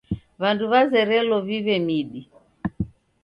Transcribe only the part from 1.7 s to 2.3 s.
midi.